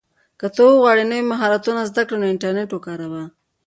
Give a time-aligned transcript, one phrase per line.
[0.39, 3.23] که ته غواړې نوی مهارت زده کړې نو انټرنیټ وکاروه.